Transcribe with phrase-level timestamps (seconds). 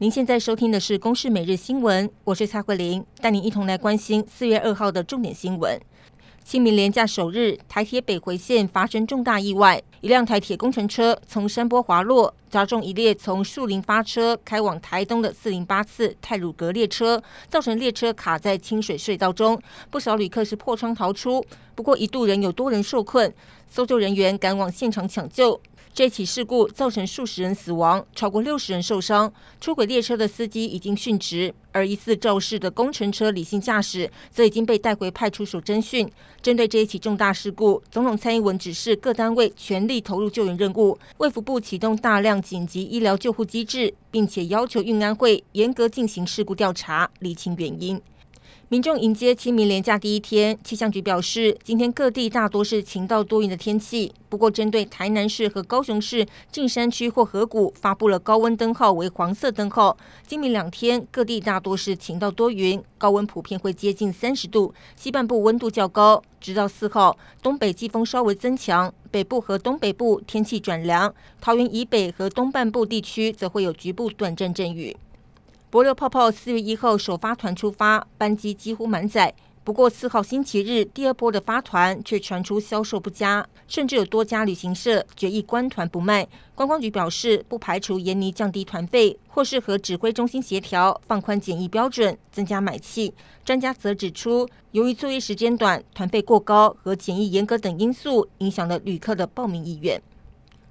[0.00, 5.76] 您现在收听的是《公视每日新闻》，我是蔡慧玲，带您一同来关心四月二号的重点新闻。
[6.44, 21.44] 清明连假首日，台铁北回线发生重大意外，一辆台铁工程车从山坡滑落，砸中一列从树林发车开往台东的四零八次泰鲁格列车，造成列车卡在清水隧道中，不少旅客是破窗逃出，
[21.74, 23.34] 不过一度仍有多人受困，
[23.68, 25.60] 搜救人员赶往现场抢救。
[25.92, 29.32] 这起事故造成数十人死亡，超过六十人受伤。
[29.60, 36.08] 出轨列车的司机已经殉职，而疑似肇事的工程车理性驾驶则已经被带回派出所侦讯。
[36.40, 48.00] 针对这一起重大事故，总统蔡英文指示各单位全力投入救援任务，卫福部启动大量紧急医疗救护机制，并且要求运安会严格进行事故调查，厘清原因。
[48.70, 54.12] 民众迎接清明连假第一天，气象局表示，今天各地大多是晴到多云的天气。
[54.28, 59.96] 不过，针对台南市和高雄市近山区或河谷，发布了高温灯号为黄色灯号。
[60.26, 66.22] 今明两天各地大多是晴到多云，高温普遍会接近三十度，西半部温度较高。
[66.38, 74.94] 直到四号，东北季风稍微增强，北部和东北部天气转凉，桃园以北和东半部地区则会有局部短暂阵雨。
[75.70, 79.34] 帛琉泡泡四月一号首发团出发，班机几乎满载。
[79.62, 86.26] 不过四号星期日第二波的发团却传出销售不佳，甚至有多家旅行社决议关团不卖。
[86.54, 93.12] 观光局表示，不排除研拟降低团费，或是和指挥中心协调放宽检疫标准，增加买气。
[93.44, 100.00] 专家则指出，由于作业时间短、团费过高和检疫严格等因素，影响了旅客的报名意愿。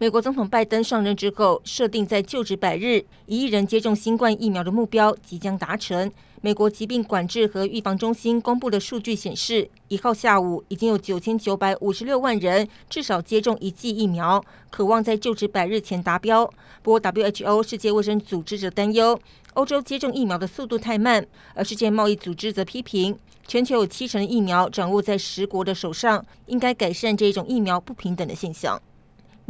[0.00, 6.08] 美国总统拜登上任之后，设定在就职百日，一亿人接种新冠疫苗的目标即将达成。
[6.40, 14.40] 美国疾病管制和预防中心公布的数据显示，一号下午已经有九千九百五十六万人至少接种一剂疫苗，
[14.70, 16.48] 渴望在就职百日前达标。
[16.80, 19.18] 不过，WHO 世界卫生组织则担忧，
[19.54, 23.18] 欧洲接种疫苗的速度太慢，而世界贸易组织则批评，
[23.48, 28.80] 全球有七成疫苗掌握在十国的手上，应该改善这种疫苗不平等的现象。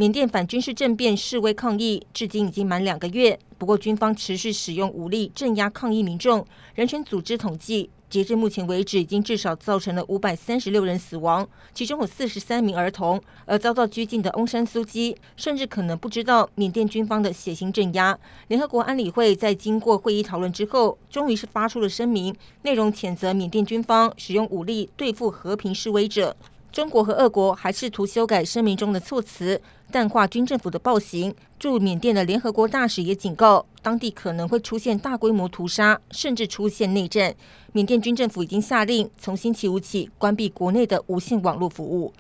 [0.01, 6.47] 缅甸反军事政变示威抗议至今已经满两个月，不过军方持续使用武力镇压抗议民众。
[6.77, 11.45] 人权组织统计，截至目前为止，已经至少造成了五百三十六人死亡，
[11.75, 13.21] 其中有四十三名儿童。
[13.45, 18.17] 而遭到拘禁的翁山苏姬，甚至可能不知道缅甸军方的血腥镇压。
[18.47, 22.33] 联合国安理会在经过会议讨论之后，终于是发出了声明，
[22.63, 26.37] 内容谴责缅甸军方使用武力对付和平示威者。
[26.71, 31.35] 中国和俄国还试图修改声明中的措辞，淡化军政府的暴行。
[31.59, 37.35] 驻缅甸的联合国大使也警告，当地可能会出现大规模屠杀，甚至出现内战。
[37.73, 42.13] 缅甸军政府已经下令从星期五起关闭国内的无线网络服务。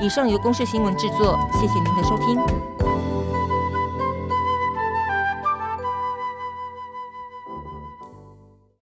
[0.00, 2.75] 以上由公视新闻制作，谢谢您的收听。